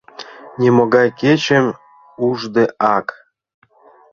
Нимогай 0.59 1.09
кечым 1.19 1.65
уждеак. 2.25 3.07